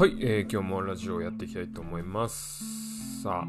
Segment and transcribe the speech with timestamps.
[0.00, 3.22] はい、えー、今日もラジオをやっていきたいと思います。
[3.22, 3.46] さあ、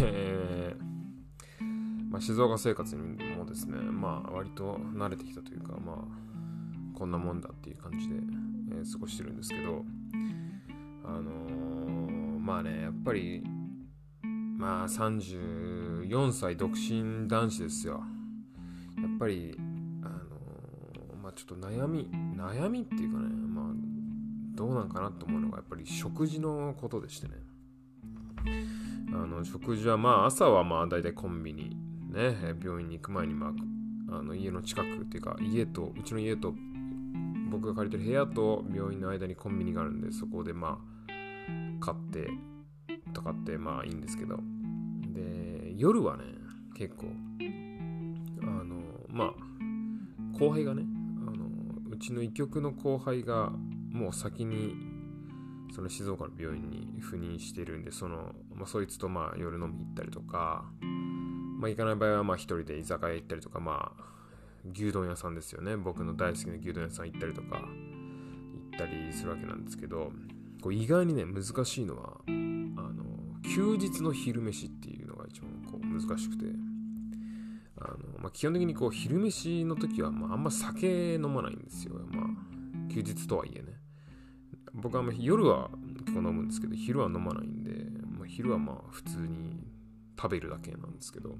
[0.00, 3.02] えー、まあ、静岡生活に
[3.36, 9.84] もですね、まあ、割と慣れてきたというか、まあ、こんなもんだっていう感じで、えー、過ごしてるんですけど、
[11.04, 13.44] あのー、まあね、やっぱり、
[14.56, 18.02] まあ、34歳独身男子ですよ。
[19.02, 19.54] やっぱり、
[20.02, 23.43] あの、まあ、ちょっと悩み、悩みっていうかね、
[24.54, 27.34] どうなんかなと思うのがやっぱり食事のことでしてね。
[29.12, 31.76] あの食事はまあ朝はまあ大体コンビニ
[32.10, 33.52] ね病院に行く前にま
[34.10, 36.54] ああの家の近くっていうか家とうちの家と
[37.50, 42.28] 僕が借りてる部屋と病院の間にコンビニがあるんでそこでまあ買って
[43.12, 44.38] とかってまあいいんですけど。
[45.14, 46.24] で夜はね
[46.76, 47.06] 結構
[48.42, 48.76] あの
[49.08, 50.82] まあ後輩がね
[51.26, 51.46] あの
[51.90, 53.52] うちの医局の後輩が
[53.94, 54.74] もう先に
[55.72, 60.64] その静岡の病院に赴任してるんでその、まあ、そいつとまあ夜飲み行ったりとか、
[61.58, 64.04] まあ、行かない場合はまあ一人で居酒屋行ったりとかまあ
[64.72, 65.76] 牛丼屋さんですよね。
[65.76, 67.64] 僕の大好きな牛丼屋さん行ったりとか行
[68.76, 70.10] ったりするわけなんですけど
[70.60, 73.04] こう意外にね難しいのはあの
[73.54, 76.46] 休日の昼飯っていうのが一番こう難しくて。
[77.76, 81.94] あの、まあ、基本的にこう昼飯の時はまああんま酒飲まないんですよ。
[82.10, 83.83] まあ休日とはいえね。
[84.74, 85.70] 僕は夜は
[86.04, 87.70] 結構飲むんですけど、昼は飲まないんで、
[88.18, 89.64] まあ、昼はまあ普通に
[90.20, 91.36] 食べるだけなんですけど、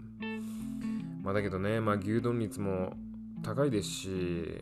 [1.23, 2.95] まあだけどね、まあ牛丼率も
[3.43, 4.09] 高いですし、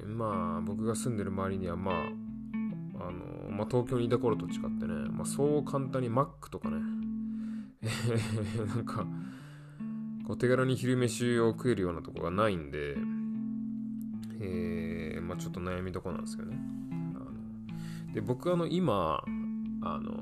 [0.07, 2.01] まあ僕が住んでる周りにはまあ、あ
[3.11, 6.77] の、まあ東京にいた頃と違ってね、まあそう簡単にマックとかね、
[8.75, 9.07] なんか、
[10.27, 12.97] こう手軽に昼飯を食えるようなとこがないんで、
[14.41, 16.57] えー、まあちょっと悩みどこなんですよね。
[18.13, 19.23] で僕あの今
[19.83, 20.13] あの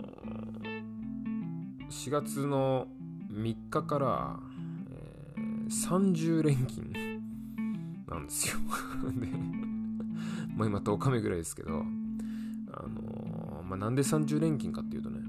[1.90, 2.86] 4月の
[3.32, 4.36] 3日から、
[5.36, 6.92] えー、30連勤
[8.08, 8.58] なんですよ。
[9.18, 9.26] で
[10.56, 11.84] まあ今10日目ぐらいですけど
[12.72, 15.20] あのまあ、なんで30連勤かっていうとね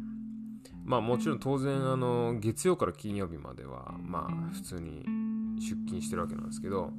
[0.84, 5.04] まあもちろん当然あの月曜から金曜日まではまあ普通に
[5.60, 6.92] 出勤してるわけなんですけど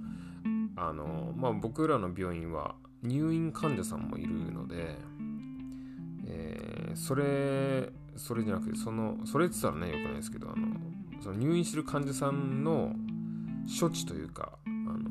[0.77, 4.99] あのまあ僕らの病院は入院患者さんもいるので
[6.35, 10.69] え、それ、それじゃなくて、その、それって言ったらね、よくないですけど、あの、
[11.21, 12.95] その入院してる患者さんの
[13.81, 15.11] 処置というか、あの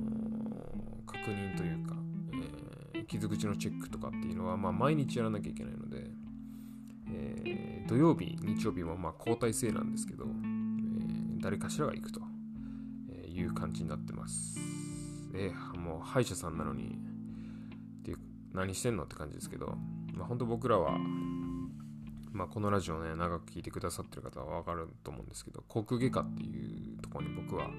[1.05, 1.95] 確認というか、
[2.93, 6.11] えー、傷口のチェックとかっていうのは、まあ、毎日やらなきゃいけないので、
[7.07, 12.21] えー、土曜日、日曜日もまあ交代制なんですけど、えー、誰かしらが行くと
[13.27, 14.59] いう感じになってます。
[15.33, 16.99] えー、もう歯医者さんなのに、
[17.99, 18.15] って
[18.53, 19.03] 何してんの？
[19.05, 19.77] って感じですけど、
[20.21, 20.99] まあ、本当僕らは、
[22.31, 27.71] まあ、このラジオね、長く聞いてくださってる方はわかると思うんですけど、航空外科っていうところに僕は、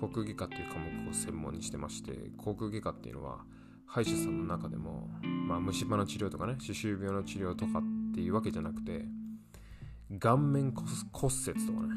[0.00, 3.44] 航空外科っていう科目を専門にしてまして、航空外科っていうのは、
[3.86, 5.08] 歯医者さんの中でも、
[5.46, 9.04] まあ、虫歯の治療とかね、歯周病の治療とかっていうわけじゃなくて、
[10.18, 11.94] 顔面骨折とかね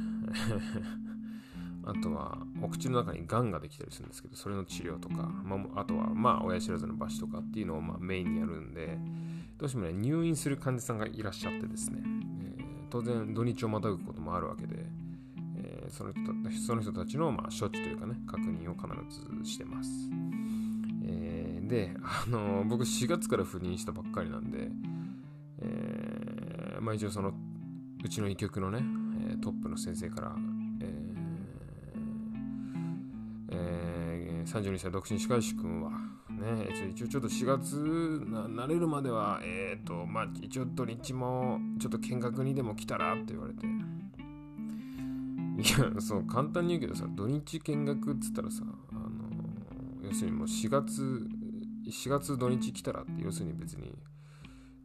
[1.83, 8.97] あとはお口の中にがんができたりするんですけどそれの治療とか、まあ、あとはまあ親知らずの場所とかっていうのをまメインにやるんで
[9.57, 12.01] どうしてもね、入院する患者さんがいらっしゃってですね、
[12.57, 14.85] えー、当然土日をまたぐこともあるわけで、
[15.57, 16.22] えー、その人
[16.66, 19.90] その人たちの、まあ、処置というかね、確認を必ずしてます。
[21.06, 24.69] えー、で、あの僕4月から赴任したばっかりなんで、
[25.59, 27.34] え、まあ一応その、
[28.03, 28.84] うちの医局のね、
[29.41, 30.35] トップの先生から、
[30.81, 31.18] えー
[33.50, 35.91] えー、32歳独身歯科医師君は、
[36.37, 37.75] ね、一応ちょっと4月
[38.27, 43.65] な慣れるまでは、えっ、ー、と、まあ、一応土日もちょっと見学にでも来たらって言われて。
[43.65, 49.01] いや、そう、簡単に言うけどさ、土日見学っつったらさ、あの、
[50.03, 51.27] 要するにもう4月、
[51.87, 53.97] 4月土日来たらって、要するに別に、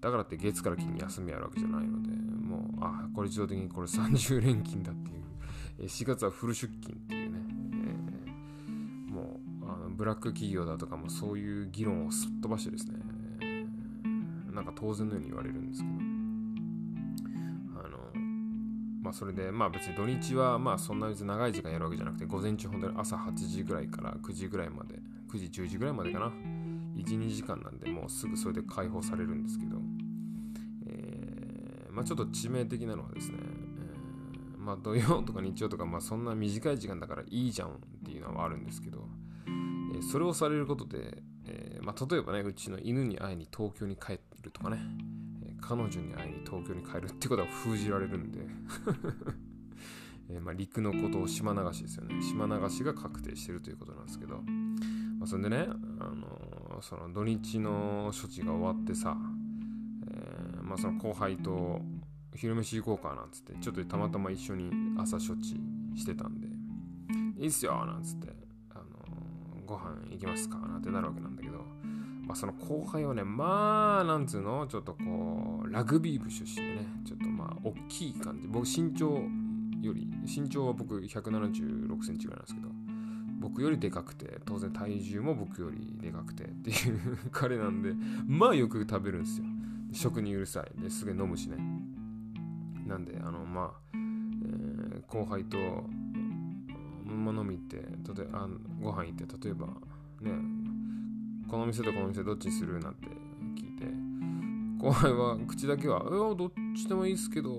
[0.00, 5.10] だからって月から金に休みあるわけじゃないので、もう、あ、これ自動的にこれ30連勤だって
[5.82, 7.51] いう、4月はフル出勤っていうね、
[9.92, 12.98] ブラック企業だとかもそういう議論をすっ飛ばしてですね、
[14.52, 15.94] なんか当然のように言われるんですけど、
[17.84, 17.98] あの、
[19.02, 25.00] まあそれで、まあ別に土日はまあそんなに長い時間やるわけじゃなくて、午前中本当に朝8時ぐらいから9時ぐらいまで、
[25.30, 26.26] 9時、10時ぐらいまでかな、
[26.96, 29.76] 1、2時間なんで、もうすぐそれで解放されるんですけど、
[30.86, 33.38] えー、まあちょっと致命的なのはですね、
[34.58, 37.72] まあ土曜とか日曜とか、まあそんな短い時間だからいいじゃんっ
[38.04, 39.08] ていうのはあるんですけど、
[40.02, 44.12] それをされることで、えー、まあ、例えばね、うちの犬に会いに東京に帰
[44.42, 44.78] るとかね、
[45.44, 48.40] え彼女に会いに東京に帰るってことは封じられるんで
[50.30, 52.22] えー、まあ、陸のことを島流しですよね。
[52.22, 54.36] 島流しが確定してるということなんですけど、
[55.18, 55.66] まあ、それでね、
[55.98, 59.16] あの、その土日の処置が終わってさ、
[60.06, 61.80] えー、まあ、その後輩と
[62.34, 65.60] 昼飯行こうかなんつってちょっとたまたま一緒に朝処置
[65.94, 66.48] してたんで
[67.36, 68.41] いいっすよなんつって、
[69.72, 71.58] ご飯行きますかなんてなるわけなんだけど、
[72.26, 78.46] まあ、その後輩はねまあなんつうのちょっとこうラグビー部出身でねちょっとまあ大きい感じ。
[78.48, 79.06] 僕身長
[79.80, 82.68] より身長は僕176センチぐらいなんですけど
[83.40, 87.92] 僕よりでかくて当然体重も僕よりでかくてっていう彼なんで
[88.26, 89.46] まあよく食べるんですよ。
[89.94, 90.80] 食にうるさい。
[90.80, 91.56] ですぐ飲むしね。
[92.86, 95.56] なんであのまあ、えー、後輩と
[97.12, 98.48] 飲み行って例えあ
[98.80, 99.66] ご飯行って例えば
[100.20, 100.32] ね
[101.48, 103.08] この店とこの店どっちにするなんて
[103.56, 103.84] 聞いて
[104.78, 107.50] 後輩は口だけは「えどっちでもいいっすけど」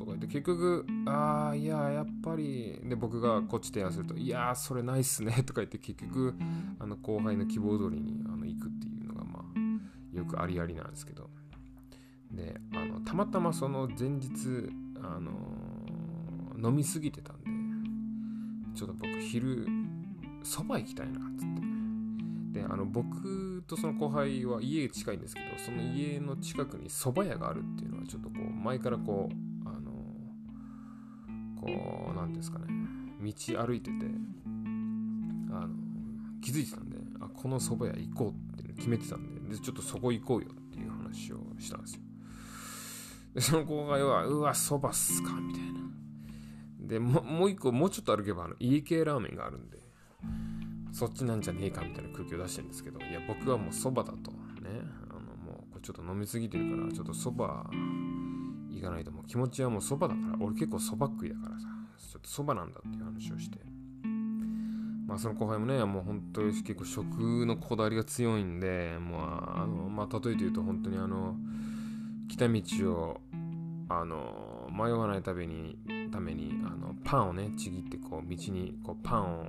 [0.00, 6.34] とか言って結局「ああいややっぱり」で僕がこっち提案すると「いやそれないっすね」とか言って結局
[6.78, 11.30] あの後輩の希望通りにあの行くっていうのがまあよくありありなんですけど。
[12.32, 14.68] であのたまたまその前日
[15.02, 15.30] あの
[16.68, 17.50] 飲みすぎてたんで
[18.76, 19.66] ちょっと僕昼
[20.42, 21.66] そば行きたいなっつって。
[22.60, 29.90] であの僕とその後輩は家近いんですけどその家の近くに蕎麦屋があるっていうのはちょっとこう前からこうあの
[31.60, 32.64] こう何んですかね
[33.20, 33.32] 道
[33.66, 34.06] 歩いてて
[35.50, 35.68] あの
[36.42, 42.00] 気づいてたんであこの蕎麦屋行こうって決めてたんででちょっとそこ行こうよっていう話をしたんですよ。
[43.34, 45.80] でその後輩はうわ蕎麦っすかみたいな。
[46.86, 49.78] でももう一個もうちょっと歩けばあの家系ラーメンがあるんで
[50.92, 54.30] そっちなんじゃねえかみたいな空気を出してるんですけどいや僕はもうそばだと。
[54.30, 54.36] ね。
[55.10, 57.66] あのもうこれちょっと飲みすぎてるからちょっとそば
[58.70, 61.66] 行かないともう気持ちはもうそばだから俺結構そば食いだからさ
[61.98, 63.58] ちょっとそばなんだっていう話をして。
[65.06, 71.36] まあその後輩もねもう本当に結構食のこだわりが強いんでもうあのまあ例えて言うと本当にあの
[72.28, 72.62] 来た道
[72.92, 73.20] を
[73.88, 75.78] あの迷わないために
[76.10, 76.75] ためにあ
[77.06, 79.46] パンをねちぎってこう道にこうパンを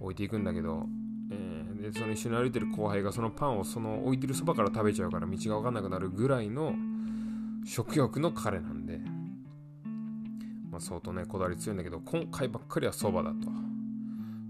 [0.00, 0.86] 置いていくんだけど、
[1.30, 6.74] えー、でその一緒に歩いてる後輩がそのパンをその置いてるそばから食べちゃうから道が分かんなくなるぐらいの
[7.64, 8.98] 食欲の彼なんで、
[10.70, 13.36] まあ、相当ねこだわり強いんだけど今回ばっかりはそばだと。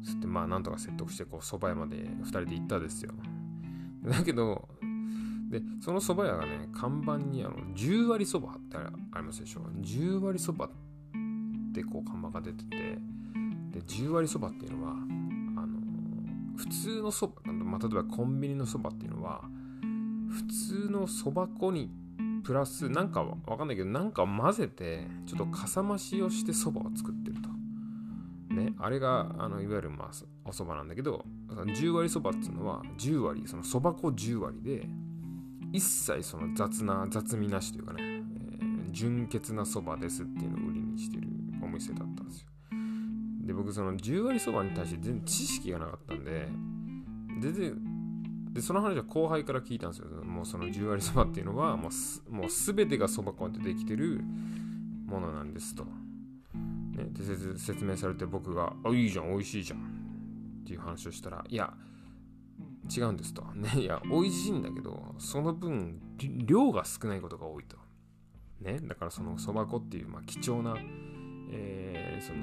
[0.05, 3.12] つってまあなんとか説得してこうそば屋まで2人で行ったですよ。
[4.05, 4.69] だけど
[5.49, 10.92] でその蕎麦屋がね看板にあの10割蕎麦ってありますでしょ？10割蕎麦って
[11.83, 12.77] こう看板が出てて
[13.71, 15.79] で10割そばっていうのはあの
[16.57, 19.43] 普通のそば、まあ、例えばコンビニのそばっていうのは
[20.31, 21.91] 普通のそば粉に
[22.45, 27.53] プラスなんかわかんないけどなんか混ぜてちょっとかさ増しをしてそばを作ってると。
[28.53, 30.11] ね、あれがあのいわゆるまあ
[30.45, 34.87] お蕎麦なんだけど10割そばっていうのは10割そのそば粉10割で
[35.73, 40.72] 一切その雑な雑味なしというかね、えー、純潔なそばですっていうのを売
[41.73, 42.47] 店だったんですよ
[43.47, 46.49] で僕その10割そばに対して全然知識がなかったんで
[47.41, 47.75] 全然
[48.53, 54.21] でその話は後輩から聞いたんですよもうその10割そばっていうのはもうすもう全てがそば粉でできてる
[55.07, 59.79] ものなんですと、ね、で説明されて僕が「あいいじゃん美味しいじゃん」
[60.62, 61.73] っていう話をしたら「いや
[62.91, 63.43] 違うんですと。
[63.55, 67.76] ね、いや、美味しいんだけど、その分、量が少ないことが多いと。
[68.61, 70.76] ね、だからそのそば粉っていう、まあ、貴重な、
[71.52, 72.40] えー、その、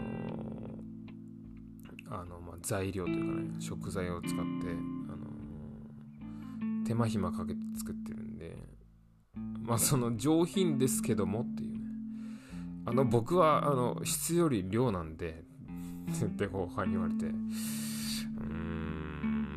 [2.12, 4.44] あの、まあ、材料というかね食材を使って、あ
[5.16, 5.28] の
[6.86, 8.56] 手間暇かけて作ってるんで
[9.62, 11.80] まあその上品ですけどもっていうね。
[12.86, 15.44] あの僕はあの質より量なんで
[16.26, 17.26] って後輩に言われて。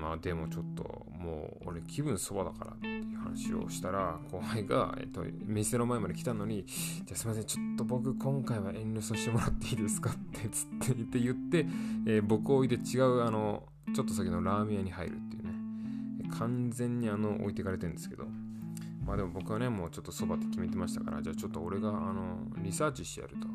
[0.02, 0.82] まあでもちょっと
[1.16, 11.58] もう俺気分そばだからっていう話をしたら後輩が、えっと、店の前まで来たのにじゃあすいませんちょっと僕今回は遠慮させてもらっていいですかってつって言って言って、
[12.06, 13.62] えー、僕を置いて違うあの
[13.94, 15.50] ちょっと先のラーメン屋に入るっていうね。
[16.36, 18.24] 完全にあの置いてかれてるんですけど。
[19.04, 23.46] まあでも僕はねもうちょっとそばって決めてましたからじゃあちょっと俺があのリサーチしてやると。
[23.46, 23.52] ね。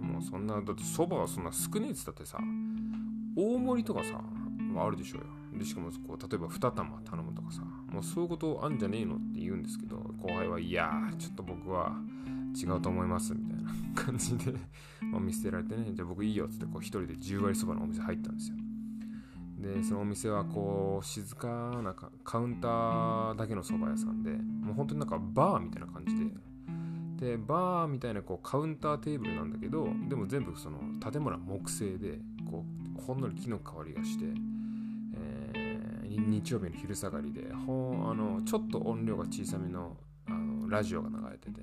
[0.00, 2.38] もうそんなだってそばはそんな少ねえっつったってさ
[3.36, 4.20] 大盛りとかさ
[4.76, 7.60] あるでしょうよでしかもこう例えば2玉頼むとかさ
[7.92, 11.92] もうそういうことあんじゃねえのって言うんですけど後輩はいやちょっと僕は
[12.58, 14.54] 違うと思いますみたいな感じで
[15.12, 18.56] まあ見捨てられてねじゃあ僕いいよっつってこう一人で10割そばのお店入ったんですよ。
[19.58, 26.34] でそのお店はこう静かなカウンターだけの蕎麦屋さんでもう本当になんかバーみたいな感じで。
[27.18, 32.18] でバーみたいなこうカウンターテーブルなんだけどでも全部その建物は木製で
[32.50, 34.24] こうほんのり木の香りがして、
[35.14, 41.60] えー、日曜日の昼下がりでほあのちょっと音量が小さめのあのラジオが流れてて、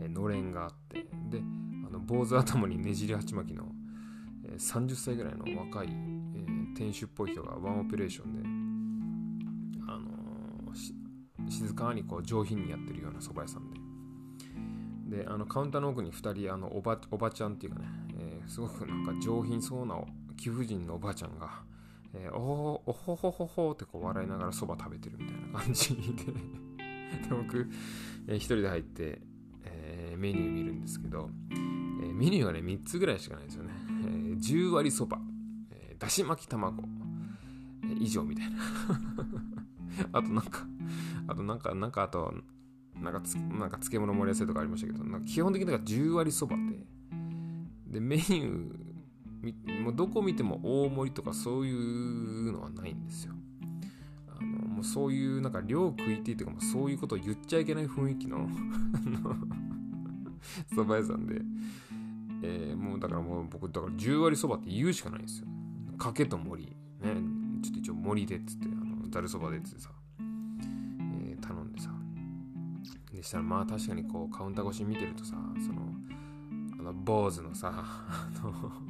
[0.00, 1.42] えー、のれんがあってで
[1.86, 3.64] あの坊主頭にねじり鉢巻きの、
[4.44, 13.78] えー、30歳ぐらいの若い、えー、店主っぽい人がワンオペレーションで、あの、静かにこう上品にやってるような蕎麦屋さんで。
[15.08, 17.86] であのカウンターの奥に2人あのおばおばちゃんっていうかね、
[18.18, 19.98] えー、すごくなんか上品そうな
[20.36, 21.62] 貴婦人のおばちゃんが、
[22.14, 26.02] えー、おほおほほほほってこう笑いながらそば食べてるみたいな感じで。
[27.28, 27.68] で僕、
[28.26, 29.22] えー、一人で入って、
[29.64, 33.70] えー、メニュー見るんですけど、えー、メニューがね3つぐらいしかないんですよね、
[34.04, 35.18] えー、10割そば、
[35.70, 36.82] えー、だし巻き卵、
[37.84, 38.58] えー、以上みたいな。
[40.12, 40.66] あとなんか
[41.26, 42.34] あとなんかなんかあと
[43.02, 46.86] なんかつなんか漬物盛り合わせとかありましたけど、なんか基本的に10割そばで、
[47.86, 48.87] で、メニュー、
[49.82, 53.34] もうどこ見ても大盛りとかそういうのはないんですよ。
[54.28, 58.48] あのもうそういうなんか量食いていとかもそういうことを言っちゃいけない雰囲気の
[60.74, 61.42] 蕎麦屋さんで、
[62.42, 65.46] えー、もうだからもう僕だから10割そばって言うしかないんですよ。
[65.96, 66.76] かけと盛り、
[67.06, 67.14] ね、
[67.62, 69.90] ちょっと一応盛りでっつって、あのざるそばでっつってさ、
[70.20, 71.92] えー、頼んでさ、
[73.12, 75.82] でしたらまあ確かにこうカウンター越し見てるとさその
[76.78, 78.87] あの坊主のさ あの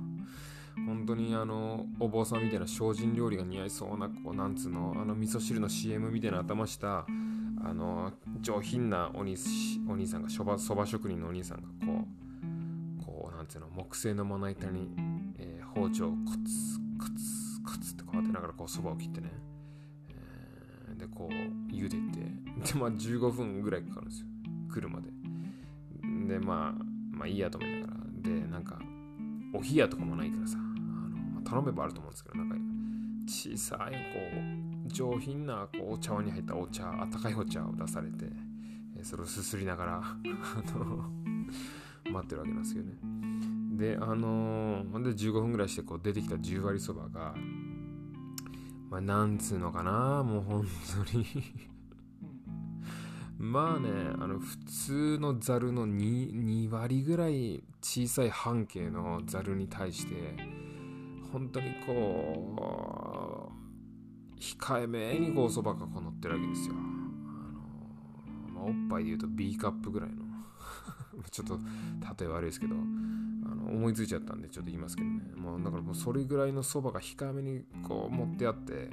[0.89, 7.05] 本当にあのお坊さんみたいな精進料理が似合いそうなこうなんつうのあの味噌汁の CM みたいな頭した
[7.63, 9.37] あの上品なお兄
[9.87, 12.07] お兄さんがそばそば職人のお兄さんがこ
[13.03, 14.89] うこうなんつうの木製のまな板に、
[15.39, 19.31] えー、包丁をコツコツコツってこう当てながらこうそばを切ってね。
[20.97, 24.27] でこう茹でてでまあ15分ぐらいかかるんですよ。
[24.73, 25.11] 来るまで。
[26.27, 27.99] でまあまあいいやと思いながら。
[28.23, 28.79] でなんか
[29.53, 30.59] お冷やとかもないからさ、
[31.49, 32.57] 頼めばあると思うんですけどなんか
[33.27, 33.99] 小さいこ
[34.87, 38.27] う上品なこうお茶碗に入ったお茶あったかいお茶を出されて
[39.03, 40.03] それをすすりながら
[42.11, 42.93] 待ってるわけなんですけどね。
[43.77, 47.33] であのー、で15分ぐらいしてこう出てきた10割そばが
[48.91, 50.67] まあ、なんつうのかな、もう本
[51.13, 51.27] 当に。
[53.39, 60.37] まあね、あの、普通のザルの 2, 2割ぐらい小さい半径のザルに対して、
[61.33, 63.53] 本当にこ
[64.37, 66.75] う、控えめにこうそばがこう乗ってるわけですよ。
[66.75, 66.79] あ
[68.53, 70.25] の、まあ、おっぱいで言うと B カップぐらいの。
[71.31, 71.59] ちょっと
[72.23, 72.79] 例え悪いですけど、あ
[73.55, 75.33] の思いついちゃったんでちょっと言いますけどね。
[75.37, 78.89] もうだからもうそれぐらいのそばが控えめにこう持ってあって、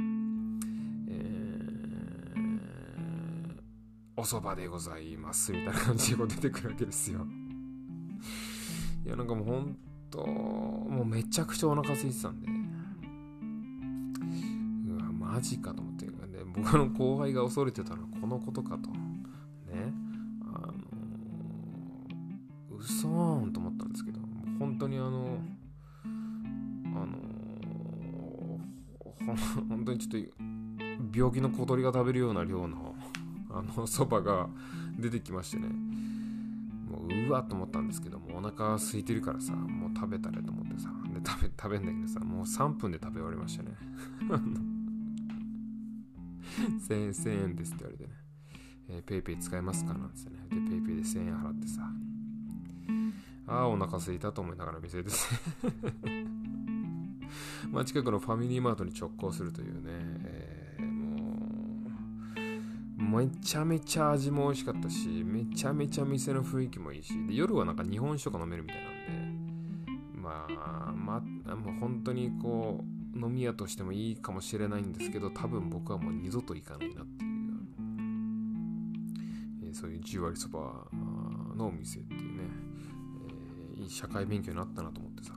[4.18, 7.27] おそばでございますみたいな感じで出てくるわけですよ。
[9.06, 9.77] いやなんかもうほん
[10.16, 12.48] ともうめちゃくちゃお腹空いてたんで。
[14.88, 16.06] うわマジかと思って。
[16.06, 16.12] で
[16.56, 18.90] 僕の後輩が恐れてたのはこのことかと。
[18.90, 19.94] ね。
[20.54, 20.68] あ
[22.72, 24.20] の嘘ーんと思ったんですけど
[24.60, 25.40] 本当にあの
[26.86, 27.16] あの
[29.70, 32.96] 本当にちょっと病気の小鳥が食べるような量の
[33.50, 34.50] あのそばが
[34.98, 35.70] 出てきましてね。
[37.27, 43.72] うわっと思ったんですけどもお腹空いてるからさもう食べたれと思ってさで食べ食べんだけどさもう3分で食べ終わりましたね。
[46.88, 48.10] 1000円1000円ですって言われてね、
[48.89, 50.39] えー、ペイペイ使えますかなんですよね。
[50.50, 51.82] でペイペイで1000円払ってさ。
[53.48, 55.29] ああ、お腹すいたと思いながら店です
[57.72, 60.15] まあ近くのファミリーマートに直行するというね、
[63.16, 72.84] めちゃめちゃ味も美味しかったし、めちゃめちゃ店の雰囲気もいいし、で夜はなんか日本酒とか飲めるみたいなんで、まあ、まあ、もう本当にこ
[73.16, 77.32] う、飲み屋としてもいいかもしれないんですけど、多分僕はもう二度と行かないなっていう、
[79.68, 80.88] えー、そういう10割そば
[81.56, 82.44] のお店っていうね、
[83.78, 85.34] いい社会勉強になったなと思ってさ。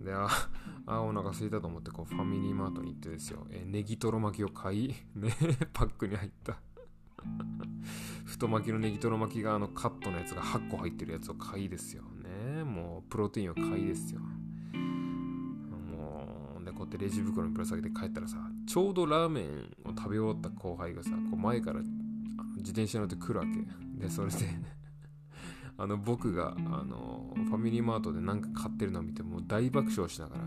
[0.00, 0.28] で、あ、
[0.86, 5.34] あお腹すいたと思ってこうファミリーマートに行ってですよ、えネギトロ巻きを買い、ね、
[5.72, 6.58] パックに入った
[8.34, 12.02] 太巻きのネギトロ巻きがあのカットのやつが8個入ってるやつを買いですよ。
[12.02, 14.20] ね、もうプロテインを買いですよ。
[14.20, 14.26] も
[16.60, 19.44] う、で、こうやってレジ袋にぶら下げて帰ったらさ、ちょうどラーメン
[19.84, 21.80] を食べ終わった後輩がさ、こう前から
[22.56, 23.52] 自転車乗って来るわけ。
[24.04, 24.36] で、それで
[25.78, 30.42] あの僕があのファミリーマートで何か買ってるのを見てもう大爆笑しながら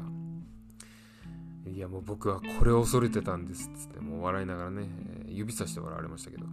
[1.70, 4.88] いやもう僕はこれを恐れてたんですっつってもう笑いながらね、
[5.28, 6.46] 指さして笑われましたけど、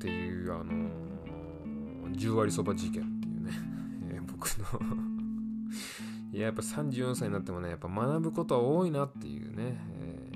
[0.00, 0.72] っていうあの
[2.12, 3.52] 10割そば事件っていうね、
[4.16, 4.80] えー、僕の。
[6.32, 10.32] いややっぱ34歳になってもねやっぱ学ぶことは多いなっていうね、え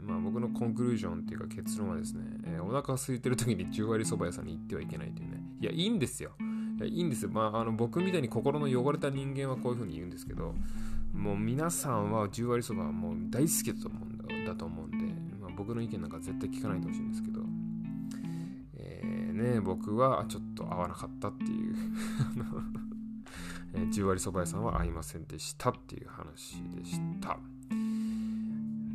[0.00, 5.42] ー、まあ僕のコンクルージョンっていうか結論はですね、えー、お腹空いてる時に10割そば屋さんに行ってはいけないというね。
[5.60, 6.30] いやいいんですよ。
[6.78, 10.54] いやいいんですよ、まあ、あの僕みたいに心の汚れた人間はこういうふうに言うんですけど
[11.12, 14.96] もう皆さんは10割そばはもう大好きだと思うんだと思うんで、
[15.40, 17.35] まあ、僕の意見なんか絶対聞かないでほしいんですけど
[19.36, 21.76] ね、僕はちょっと合わなかったっていう
[23.74, 27.38] え10割そば屋さんは合いませんでしたっていう話でした。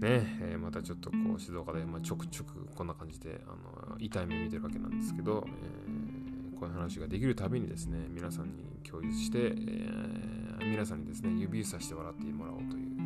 [0.01, 3.49] ねえー、またちょっとこう静岡で、まあ、ちょくちょくこんな感じであ
[3.91, 8.51] の痛い目見てるわけなんですけど、えー、こういう話ができるたびにですね皆さんに
[8.83, 12.97] 共有して、えー、皆さんにですね指さして笑ってもらおうという、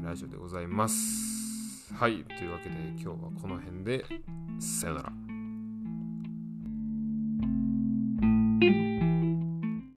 [0.00, 1.94] えラジオでございます。
[1.94, 4.04] はいというわけで今日はこの辺で
[4.58, 5.27] さよなら。